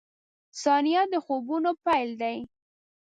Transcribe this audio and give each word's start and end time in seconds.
•ثانیه 0.61 1.03
د 1.13 1.15
خوبونو 1.25 1.71
پیل 1.85 2.09
دی. 2.21 2.37